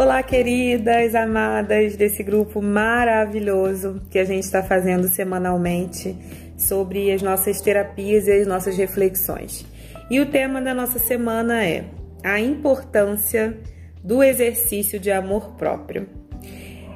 Olá, 0.00 0.22
queridas, 0.22 1.12
amadas 1.12 1.96
desse 1.96 2.22
grupo 2.22 2.62
maravilhoso 2.62 4.00
que 4.08 4.20
a 4.20 4.24
gente 4.24 4.44
está 4.44 4.62
fazendo 4.62 5.08
semanalmente 5.08 6.16
sobre 6.56 7.10
as 7.10 7.20
nossas 7.20 7.60
terapias 7.60 8.28
e 8.28 8.30
as 8.30 8.46
nossas 8.46 8.76
reflexões. 8.76 9.66
E 10.08 10.20
o 10.20 10.26
tema 10.26 10.62
da 10.62 10.72
nossa 10.72 11.00
semana 11.00 11.64
é 11.64 11.86
a 12.22 12.38
importância 12.38 13.58
do 14.00 14.22
exercício 14.22 15.00
de 15.00 15.10
amor 15.10 15.56
próprio. 15.56 16.08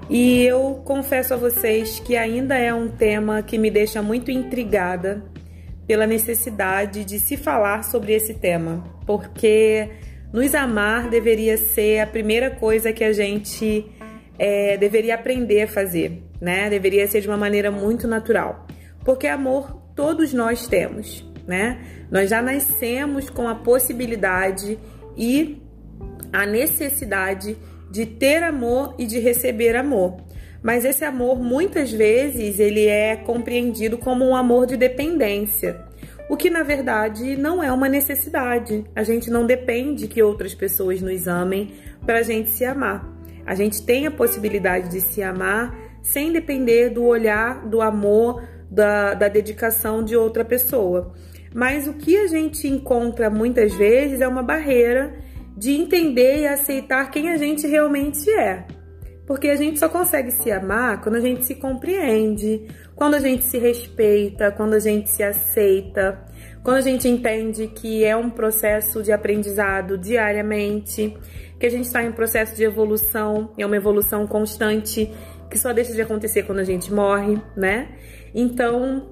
E 0.08 0.44
eu 0.44 0.80
confesso 0.84 1.34
a 1.34 1.36
vocês 1.36 1.98
que 1.98 2.16
ainda 2.16 2.56
é 2.56 2.72
um 2.72 2.86
tema 2.86 3.42
que 3.42 3.58
me 3.58 3.68
deixa 3.68 4.00
muito 4.00 4.30
intrigada 4.30 5.24
pela 5.88 6.06
necessidade 6.06 7.04
de 7.04 7.18
se 7.18 7.36
falar 7.36 7.82
sobre 7.82 8.12
esse 8.12 8.34
tema, 8.34 8.84
porque 9.04 9.90
nos 10.32 10.54
amar 10.54 11.10
deveria 11.10 11.56
ser 11.56 12.00
a 12.00 12.06
primeira 12.06 12.50
coisa 12.50 12.92
que 12.92 13.04
a 13.04 13.12
gente 13.12 13.86
é, 14.38 14.76
deveria 14.78 15.14
aprender 15.14 15.62
a 15.62 15.68
fazer, 15.68 16.22
né? 16.40 16.70
Deveria 16.70 17.06
ser 17.06 17.20
de 17.20 17.28
uma 17.28 17.36
maneira 17.36 17.70
muito 17.70 18.08
natural. 18.08 18.66
Porque 19.04 19.26
amor 19.26 19.82
todos 19.94 20.32
nós 20.32 20.66
temos, 20.66 21.24
né? 21.46 21.78
Nós 22.10 22.30
já 22.30 22.40
nascemos 22.40 23.28
com 23.28 23.46
a 23.46 23.54
possibilidade 23.54 24.78
e 25.16 25.60
a 26.32 26.46
necessidade 26.46 27.56
de 27.90 28.06
ter 28.06 28.42
amor 28.42 28.94
e 28.98 29.04
de 29.04 29.18
receber 29.18 29.76
amor. 29.76 30.16
Mas 30.62 30.84
esse 30.84 31.04
amor 31.04 31.38
muitas 31.38 31.92
vezes 31.92 32.58
ele 32.58 32.86
é 32.86 33.16
compreendido 33.16 33.98
como 33.98 34.24
um 34.24 34.34
amor 34.34 34.66
de 34.66 34.76
dependência 34.76 35.91
o 36.28 36.36
que 36.36 36.48
na 36.48 36.62
verdade 36.62 37.36
não 37.36 37.62
é 37.62 37.70
uma 37.72 37.88
necessidade. 37.88 38.84
A 38.94 39.02
gente 39.02 39.30
não 39.30 39.46
depende 39.46 40.08
que 40.08 40.22
outras 40.22 40.54
pessoas 40.54 41.00
nos 41.00 41.26
amem 41.28 41.72
para 42.04 42.18
a 42.18 42.22
gente 42.22 42.50
se 42.50 42.64
amar. 42.64 43.06
A 43.44 43.54
gente 43.54 43.84
tem 43.84 44.06
a 44.06 44.10
possibilidade 44.10 44.88
de 44.88 45.00
se 45.00 45.22
amar 45.22 45.76
sem 46.00 46.32
depender 46.32 46.90
do 46.90 47.04
olhar, 47.04 47.66
do 47.66 47.80
amor, 47.80 48.42
da, 48.70 49.14
da 49.14 49.28
dedicação 49.28 50.02
de 50.02 50.16
outra 50.16 50.44
pessoa. 50.44 51.12
Mas 51.54 51.86
o 51.86 51.94
que 51.94 52.16
a 52.16 52.26
gente 52.26 52.66
encontra 52.66 53.28
muitas 53.28 53.74
vezes 53.74 54.20
é 54.20 54.26
uma 54.26 54.42
barreira 54.42 55.14
de 55.56 55.72
entender 55.72 56.40
e 56.40 56.46
aceitar 56.46 57.10
quem 57.10 57.30
a 57.30 57.36
gente 57.36 57.66
realmente 57.66 58.30
é. 58.30 58.66
Porque 59.26 59.48
a 59.48 59.56
gente 59.56 59.78
só 59.78 59.88
consegue 59.88 60.30
se 60.30 60.50
amar 60.50 61.00
quando 61.00 61.16
a 61.16 61.20
gente 61.20 61.44
se 61.44 61.54
compreende, 61.54 62.66
quando 62.94 63.14
a 63.14 63.20
gente 63.20 63.44
se 63.44 63.58
respeita, 63.58 64.50
quando 64.50 64.74
a 64.74 64.80
gente 64.80 65.08
se 65.10 65.22
aceita, 65.22 66.24
quando 66.62 66.76
a 66.76 66.80
gente 66.80 67.08
entende 67.08 67.68
que 67.68 68.04
é 68.04 68.16
um 68.16 68.30
processo 68.30 69.02
de 69.02 69.12
aprendizado 69.12 69.96
diariamente, 69.96 71.16
que 71.58 71.66
a 71.66 71.70
gente 71.70 71.84
está 71.84 72.02
em 72.02 72.08
um 72.08 72.12
processo 72.12 72.56
de 72.56 72.64
evolução, 72.64 73.52
é 73.56 73.64
uma 73.64 73.76
evolução 73.76 74.26
constante 74.26 75.12
que 75.48 75.58
só 75.58 75.72
deixa 75.72 75.92
de 75.92 76.00
acontecer 76.00 76.44
quando 76.44 76.60
a 76.60 76.64
gente 76.64 76.92
morre, 76.92 77.40
né? 77.56 77.88
Então, 78.34 79.06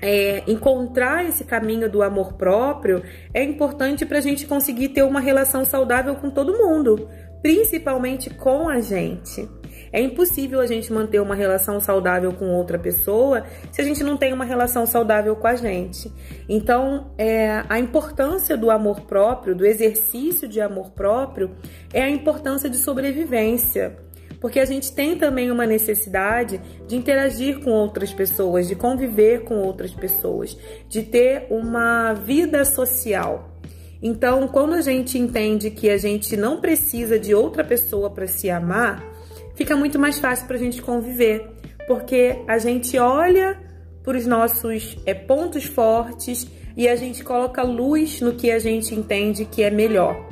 é, 0.00 0.42
encontrar 0.46 1.26
esse 1.26 1.44
caminho 1.44 1.90
do 1.90 2.02
amor 2.02 2.34
próprio 2.34 3.02
é 3.34 3.42
importante 3.42 4.06
para 4.06 4.18
a 4.18 4.20
gente 4.20 4.46
conseguir 4.46 4.90
ter 4.90 5.02
uma 5.02 5.20
relação 5.20 5.64
saudável 5.64 6.14
com 6.16 6.30
todo 6.30 6.56
mundo, 6.56 7.08
principalmente 7.42 8.30
com 8.30 8.68
a 8.68 8.80
gente. 8.80 9.48
É 9.92 10.00
impossível 10.00 10.60
a 10.60 10.66
gente 10.66 10.92
manter 10.92 11.20
uma 11.20 11.34
relação 11.34 11.80
saudável 11.80 12.32
com 12.32 12.46
outra 12.54 12.78
pessoa 12.78 13.44
se 13.72 13.80
a 13.80 13.84
gente 13.84 14.04
não 14.04 14.16
tem 14.16 14.32
uma 14.32 14.44
relação 14.44 14.86
saudável 14.86 15.34
com 15.34 15.46
a 15.46 15.56
gente. 15.56 16.12
Então, 16.48 17.10
é, 17.18 17.64
a 17.68 17.78
importância 17.78 18.56
do 18.56 18.70
amor 18.70 19.00
próprio, 19.02 19.54
do 19.54 19.66
exercício 19.66 20.46
de 20.46 20.60
amor 20.60 20.90
próprio, 20.90 21.50
é 21.92 22.02
a 22.02 22.10
importância 22.10 22.70
de 22.70 22.76
sobrevivência. 22.76 23.96
Porque 24.40 24.58
a 24.58 24.64
gente 24.64 24.92
tem 24.92 25.18
também 25.18 25.50
uma 25.50 25.66
necessidade 25.66 26.60
de 26.86 26.96
interagir 26.96 27.60
com 27.60 27.70
outras 27.70 28.12
pessoas, 28.12 28.66
de 28.66 28.74
conviver 28.74 29.44
com 29.44 29.56
outras 29.56 29.92
pessoas, 29.92 30.56
de 30.88 31.02
ter 31.02 31.46
uma 31.50 32.14
vida 32.14 32.64
social. 32.64 33.49
Então, 34.02 34.48
quando 34.48 34.74
a 34.74 34.80
gente 34.80 35.18
entende 35.18 35.70
que 35.70 35.90
a 35.90 35.98
gente 35.98 36.36
não 36.36 36.60
precisa 36.60 37.18
de 37.18 37.34
outra 37.34 37.62
pessoa 37.62 38.08
para 38.08 38.26
se 38.26 38.48
amar, 38.48 39.04
fica 39.54 39.76
muito 39.76 39.98
mais 39.98 40.18
fácil 40.18 40.46
para 40.46 40.56
a 40.56 40.58
gente 40.58 40.80
conviver, 40.80 41.46
porque 41.86 42.42
a 42.48 42.58
gente 42.58 42.96
olha 42.98 43.60
para 44.02 44.16
os 44.16 44.26
nossos 44.26 44.96
é, 45.04 45.12
pontos 45.12 45.64
fortes 45.64 46.48
e 46.76 46.88
a 46.88 46.96
gente 46.96 47.22
coloca 47.22 47.62
luz 47.62 48.20
no 48.22 48.32
que 48.32 48.50
a 48.50 48.58
gente 48.58 48.94
entende 48.94 49.44
que 49.44 49.62
é 49.62 49.70
melhor. 49.70 50.28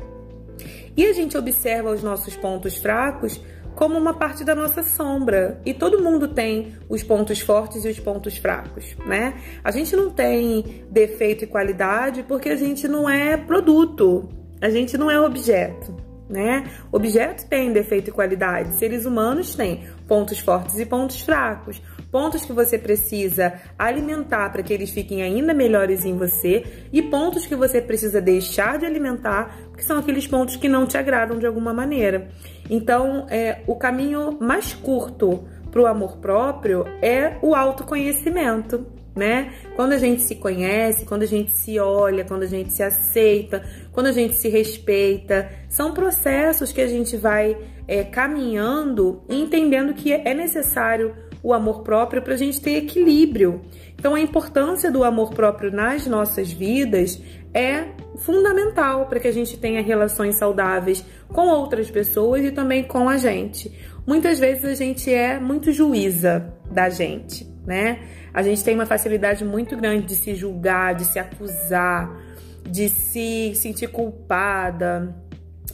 E 0.97 1.05
a 1.07 1.13
gente 1.13 1.37
observa 1.37 1.93
os 1.93 2.03
nossos 2.03 2.37
pontos 2.37 2.77
fracos 2.77 3.41
como 3.79 3.97
uma 3.97 4.13
parte 4.13 4.43
da 4.43 4.57
nossa 4.57 4.83
sombra. 4.83 5.61
E 5.65 5.73
todo 5.73 6.03
mundo 6.03 6.27
tem 6.27 6.75
os 6.89 7.05
pontos 7.05 7.39
fortes 7.39 7.85
e 7.85 7.89
os 7.89 8.01
pontos 8.01 8.37
fracos, 8.37 8.97
né? 9.07 9.35
A 9.63 9.71
gente 9.71 9.95
não 9.95 10.11
tem 10.11 10.85
defeito 10.91 11.45
e 11.45 11.47
qualidade 11.47 12.25
porque 12.25 12.49
a 12.49 12.57
gente 12.57 12.89
não 12.89 13.09
é 13.09 13.37
produto, 13.37 14.29
a 14.61 14.69
gente 14.69 14.99
não 14.99 15.09
é 15.09 15.21
objeto 15.21 16.08
né? 16.29 16.65
Objeto 16.93 17.47
tem 17.47 17.73
defeito 17.73 18.09
e 18.09 18.13
qualidade, 18.13 18.79
seres 18.79 19.07
humanos 19.07 19.55
têm 19.55 19.85
pontos 20.07 20.39
fortes 20.39 20.79
e 20.79 20.85
pontos 20.85 21.21
fracos, 21.21 21.81
pontos 22.11 22.45
que 22.45 22.53
você 22.53 22.79
precisa 22.79 23.55
alimentar 23.79 24.51
para 24.51 24.63
que 24.63 24.73
eles 24.73 24.91
fiquem 24.91 25.23
ainda 25.23 25.55
melhores 25.55 26.05
em 26.05 26.17
você 26.17 26.65
e 26.93 27.03
pontos 27.03 27.47
que 27.47 27.55
você 27.55 27.81
precisa 27.81 28.21
deixar 28.21 28.79
de 28.79 28.87
alimentar, 28.87 29.57
porque 29.69 29.83
são 29.83 29.99
aqueles 29.99 30.27
pontos 30.27 30.57
que 30.57 30.69
não 30.69 30.87
te 30.87 30.97
agradam 30.97 31.39
de 31.39 31.47
alguma 31.47 31.73
maneira. 31.73 32.29
Então, 32.71 33.27
é, 33.31 33.63
o 33.67 33.77
caminho 33.77 34.37
mais 34.41 34.75
curto 34.75 35.45
para 35.71 35.83
o 35.83 35.87
amor 35.87 36.19
próprio 36.19 36.85
é 37.03 37.37
o 37.43 37.55
autoconhecimento 37.55 38.98
né? 39.19 39.53
Quando 39.77 39.93
a 39.93 39.99
gente 39.99 40.23
se 40.23 40.37
conhece, 40.37 41.05
quando 41.05 41.23
a 41.23 41.27
gente 41.27 41.51
se 41.51 41.79
olha, 41.79 42.25
quando 42.25 42.45
a 42.45 42.47
gente 42.47 42.73
se 42.73 42.83
aceita, 42.83 43.63
quando 43.93 44.07
a 44.07 44.13
gente 44.13 44.35
se 44.37 44.49
respeita, 44.49 45.51
são 45.69 45.93
processos 45.93 46.73
que 46.73 46.81
a 46.81 46.87
gente 46.87 47.17
vai 47.17 47.57
é, 47.87 48.05
caminhando 48.05 49.23
entendendo 49.29 49.93
que 49.93 50.13
é 50.13 50.33
necessário 50.33 51.15
o 51.43 51.53
amor 51.53 51.83
próprio 51.83 52.23
para 52.23 52.35
a 52.35 52.37
gente 52.37 52.61
ter 52.61 52.77
equilíbrio. 52.77 53.63
Então, 53.99 54.15
a 54.15 54.21
importância 54.21 54.91
do 54.91 55.03
amor 55.03 55.31
próprio 55.31 55.73
nas 55.73 56.07
nossas 56.07 56.53
vidas 56.53 57.21
é 57.53 57.87
fundamental 58.19 59.07
para 59.07 59.19
que 59.21 59.29
a 59.29 59.33
gente 59.33 59.57
tenha 59.57 59.83
relações 59.83 60.37
saudáveis 60.37 61.05
com 61.29 61.49
outras 61.49 61.91
pessoas 61.91 62.45
e 62.45 62.51
também 62.51 62.85
com 62.85 63.09
a 63.09 63.17
gente. 63.17 63.73
Muitas 64.07 64.39
vezes 64.39 64.65
a 64.65 64.75
gente 64.75 65.13
é 65.13 65.39
muito 65.39 65.73
juíza 65.73 66.53
da 66.71 66.89
gente, 66.89 67.47
né? 67.69 67.99
A 68.33 68.43
gente 68.43 68.65
tem 68.65 68.75
uma 68.75 68.87
facilidade 68.87 69.45
muito 69.45 69.77
grande 69.77 70.07
de 70.07 70.17
se 70.17 70.35
julgar, 70.35 70.95
de 70.95 71.05
se 71.05 71.19
acusar, 71.19 72.11
de 72.65 72.89
se 72.89 73.53
sentir 73.55 73.89
culpada, 73.89 75.15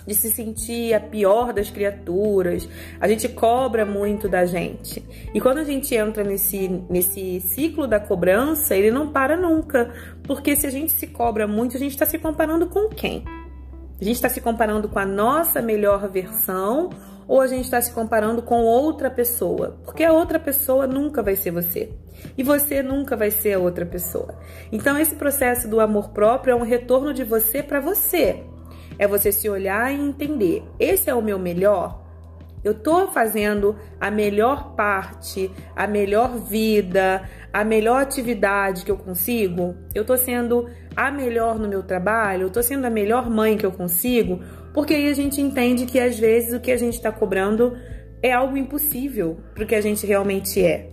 de 0.05 0.12
se 0.12 0.28
sentir 0.32 0.93
a 0.93 0.99
pior 0.99 1.53
das 1.53 1.71
criaturas. 1.71 2.69
A 3.00 3.06
gente 3.06 3.28
cobra 3.28 3.87
muito 3.87 4.28
da 4.28 4.44
gente. 4.44 5.05
E 5.32 5.41
quando 5.41 5.59
a 5.59 5.65
gente 5.65 5.94
entra 5.94 6.25
nesse, 6.25 6.69
nesse 6.91 7.41
ciclo 7.41 7.87
da 7.87 8.00
cobrança, 8.00 8.75
ele 8.75 8.91
não 8.91 9.12
para 9.12 9.37
nunca. 9.37 9.94
Porque 10.25 10.56
se 10.56 10.66
a 10.66 10.71
gente 10.71 10.91
se 10.91 11.06
cobra 11.06 11.47
muito, 11.47 11.76
a 11.76 11.81
gente 11.81 11.93
está 11.93 12.05
se 12.05 12.19
comparando 12.19 12.66
com 12.66 12.88
quem? 12.88 13.22
A 14.00 14.05
gente 14.05 14.16
está 14.16 14.28
se 14.28 14.41
comparando 14.41 14.88
com 14.88 14.99
a 14.99 15.06
nossa 15.06 15.62
melhor 15.62 16.11
versão 16.11 16.91
ou 17.27 17.41
a 17.41 17.47
gente 17.47 17.65
está 17.65 17.81
se 17.81 17.93
comparando 17.93 18.43
com 18.43 18.62
outra 18.62 19.11
pessoa? 19.11 19.79
Porque 19.85 20.05
a 20.05 20.12
outra 20.12 20.39
pessoa 20.39 20.87
nunca 20.87 21.23
vai 21.23 21.37
ser 21.37 21.51
você. 21.51 21.93
E 22.37 22.43
você 22.43 22.83
nunca 22.83 23.17
vai 23.17 23.31
ser 23.31 23.55
a 23.55 23.59
outra 23.59 23.85
pessoa. 23.85 24.39
Então, 24.71 24.99
esse 24.99 25.15
processo 25.15 25.69
do 25.69 25.81
amor 25.81 26.11
próprio 26.11 26.53
é 26.53 26.55
um 26.55 26.62
retorno 26.62 27.12
de 27.12 27.25
você 27.25 27.62
para 27.62 27.81
você. 27.81 28.43
É 28.99 29.06
você 29.06 29.32
se 29.32 29.49
olhar 29.49 29.93
e 29.93 30.00
entender: 30.00 30.62
esse 30.79 31.11
é 31.11 31.15
o 31.15 31.23
meu 31.23 31.38
melhor? 31.38 32.05
Eu 32.65 32.73
estou 32.73 33.09
fazendo 33.09 33.76
a 34.00 34.11
melhor 34.11 34.75
parte, 34.75 35.50
a 35.76 35.87
melhor 35.87 36.38
vida, 36.38 37.29
a 37.53 37.62
melhor 37.62 38.00
atividade 38.00 38.87
que 38.87 38.91
eu 38.91 38.97
consigo? 38.97 39.75
Eu 39.94 40.00
estou 40.00 40.17
sendo 40.17 40.71
a 40.97 41.11
melhor 41.11 41.59
no 41.59 41.69
meu 41.69 41.82
trabalho? 41.82 42.44
Eu 42.44 42.47
estou 42.47 42.62
sendo 42.62 42.87
a 42.87 42.91
melhor 42.91 43.29
mãe 43.29 43.59
que 43.59 43.67
eu 43.67 43.71
consigo? 43.71 44.41
Porque 44.75 44.93
aí 44.93 45.09
a 45.09 45.15
gente 45.15 45.41
entende 45.41 45.87
que 45.87 46.00
às 46.00 46.19
vezes 46.19 46.53
o 46.53 46.61
que 46.61 46.73
a 46.73 46.76
gente 46.76 46.94
está 46.94 47.12
cobrando 47.12 47.79
é 48.21 48.32
algo 48.32 48.56
impossível 48.56 49.38
para 49.55 49.65
o 49.65 49.67
que 49.67 49.75
a 49.75 49.81
gente 49.81 50.05
realmente 50.05 50.61
é. 50.62 50.91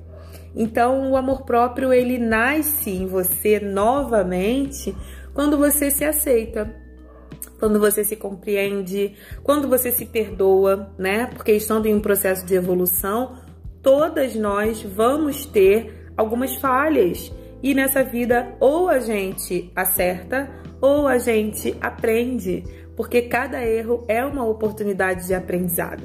Então, 0.55 1.11
o 1.11 1.17
amor 1.17 1.43
próprio 1.43 1.91
ele 1.91 2.17
nasce 2.17 2.91
em 2.91 3.07
você 3.07 3.59
novamente 3.59 4.95
quando 5.33 5.57
você 5.57 5.89
se 5.89 6.03
aceita, 6.03 6.75
quando 7.57 7.79
você 7.79 8.03
se 8.03 8.15
compreende, 8.15 9.13
quando 9.43 9.67
você 9.67 9.91
se 9.91 10.05
perdoa, 10.05 10.93
né? 10.97 11.27
Porque 11.27 11.53
estando 11.53 11.85
em 11.85 11.95
um 11.95 12.01
processo 12.01 12.45
de 12.45 12.53
evolução, 12.53 13.37
todas 13.81 14.35
nós 14.35 14.81
vamos 14.83 15.45
ter 15.45 16.11
algumas 16.17 16.55
falhas. 16.55 17.31
E 17.63 17.73
nessa 17.73 18.03
vida, 18.03 18.55
ou 18.59 18.89
a 18.89 18.99
gente 18.99 19.71
acerta, 19.75 20.51
ou 20.81 21.07
a 21.07 21.17
gente 21.17 21.75
aprende. 21.79 22.63
porque 22.93 23.21
cada 23.23 23.65
erro 23.65 24.03
é 24.07 24.23
uma 24.23 24.45
oportunidade 24.45 25.25
de 25.25 25.33
aprendizado. 25.33 26.03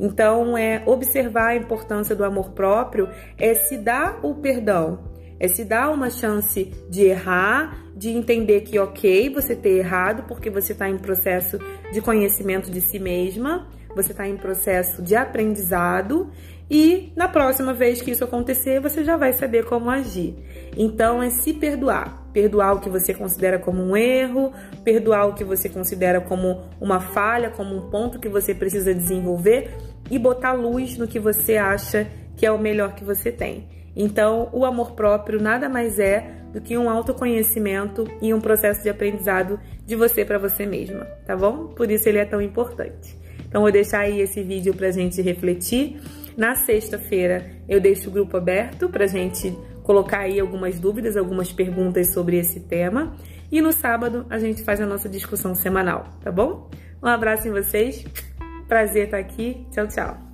Então, 0.00 0.56
é 0.56 0.82
observar 0.86 1.48
a 1.48 1.56
importância 1.56 2.16
do 2.16 2.24
amor 2.24 2.50
próprio, 2.50 3.08
é 3.38 3.54
se 3.54 3.76
dar 3.76 4.18
o 4.24 4.34
perdão, 4.34 4.98
é 5.38 5.46
se 5.46 5.64
dar 5.64 5.90
uma 5.90 6.10
chance 6.10 6.64
de 6.88 7.02
errar, 7.02 7.84
de 7.94 8.10
entender 8.10 8.62
que 8.62 8.78
ok 8.78 9.28
você 9.28 9.54
ter 9.54 9.78
errado, 9.78 10.24
porque 10.26 10.50
você 10.50 10.72
está 10.72 10.88
em 10.88 10.98
processo 10.98 11.58
de 11.92 12.00
conhecimento 12.00 12.70
de 12.70 12.80
si 12.80 12.98
mesma, 12.98 13.68
você 13.94 14.12
está 14.12 14.26
em 14.26 14.36
processo 14.36 15.02
de 15.02 15.14
aprendizado 15.14 16.30
e 16.70 17.12
na 17.14 17.28
próxima 17.28 17.74
vez 17.74 18.00
que 18.00 18.10
isso 18.10 18.24
acontecer, 18.24 18.80
você 18.80 19.04
já 19.04 19.16
vai 19.16 19.32
saber 19.32 19.64
como 19.66 19.90
agir. 19.90 20.34
Então 20.76 21.22
é 21.22 21.28
se 21.28 21.52
perdoar. 21.52 22.21
Perdoar 22.32 22.74
o 22.74 22.80
que 22.80 22.88
você 22.88 23.12
considera 23.12 23.58
como 23.58 23.82
um 23.82 23.96
erro, 23.96 24.52
perdoar 24.84 25.26
o 25.26 25.34
que 25.34 25.44
você 25.44 25.68
considera 25.68 26.20
como 26.20 26.62
uma 26.80 27.00
falha, 27.00 27.50
como 27.50 27.76
um 27.76 27.90
ponto 27.90 28.18
que 28.18 28.28
você 28.28 28.54
precisa 28.54 28.94
desenvolver 28.94 29.70
e 30.10 30.18
botar 30.18 30.52
luz 30.52 30.96
no 30.96 31.06
que 31.06 31.18
você 31.18 31.56
acha 31.56 32.06
que 32.36 32.46
é 32.46 32.50
o 32.50 32.58
melhor 32.58 32.94
que 32.94 33.04
você 33.04 33.30
tem. 33.30 33.68
Então, 33.94 34.48
o 34.52 34.64
amor 34.64 34.92
próprio 34.92 35.40
nada 35.40 35.68
mais 35.68 35.98
é 35.98 36.42
do 36.52 36.60
que 36.60 36.76
um 36.76 36.88
autoconhecimento 36.88 38.06
e 38.20 38.32
um 38.32 38.40
processo 38.40 38.82
de 38.82 38.88
aprendizado 38.88 39.60
de 39.86 39.94
você 39.94 40.24
para 40.24 40.38
você 40.38 40.66
mesma, 40.66 41.04
tá 41.26 41.36
bom? 41.36 41.68
Por 41.68 41.90
isso 41.90 42.08
ele 42.08 42.18
é 42.18 42.24
tão 42.24 42.40
importante. 42.40 43.16
Então, 43.46 43.62
vou 43.62 43.72
deixar 43.72 44.00
aí 44.00 44.20
esse 44.20 44.42
vídeo 44.42 44.74
pra 44.74 44.90
gente 44.90 45.20
refletir. 45.20 46.00
Na 46.36 46.54
sexta-feira, 46.54 47.44
eu 47.68 47.78
deixo 47.78 48.08
o 48.08 48.12
grupo 48.12 48.38
aberto 48.38 48.88
pra 48.88 49.06
gente 49.06 49.54
colocar 49.82 50.20
aí 50.20 50.40
algumas 50.40 50.78
dúvidas, 50.78 51.16
algumas 51.16 51.52
perguntas 51.52 52.12
sobre 52.12 52.38
esse 52.38 52.60
tema. 52.60 53.14
E 53.50 53.60
no 53.60 53.72
sábado, 53.72 54.26
a 54.30 54.38
gente 54.38 54.62
faz 54.62 54.80
a 54.80 54.86
nossa 54.86 55.08
discussão 55.08 55.54
semanal, 55.54 56.06
tá 56.22 56.32
bom? 56.32 56.70
Um 57.02 57.08
abraço 57.08 57.48
em 57.48 57.50
vocês. 57.50 58.04
Prazer 58.66 59.06
estar 59.06 59.18
aqui. 59.18 59.66
Tchau, 59.70 59.86
tchau. 59.88 60.31